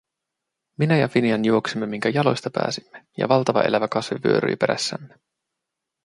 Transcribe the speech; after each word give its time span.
Minä 0.77 0.97
ja 0.97 1.07
Finian 1.07 1.45
juoksimme, 1.45 1.85
minkä 1.85 2.09
jaloista 2.09 2.49
pääsimme 2.53 3.05
ja 3.17 3.29
valtava 3.29 3.61
elävä 3.61 3.87
kasvi 3.87 4.15
vyöryi 4.25 4.55
perässämme. 4.55 5.19